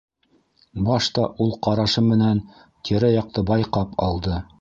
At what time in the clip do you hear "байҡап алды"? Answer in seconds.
3.51-4.41